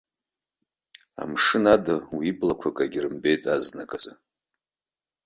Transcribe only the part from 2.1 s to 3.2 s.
уи иблақәа акгьы